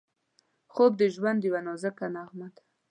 خوب 0.73 0.91
د 0.97 1.01
ژوند 1.15 1.39
یوه 1.47 1.61
نازکه 1.67 2.05
نغمه 2.15 2.47
ده 2.55 2.61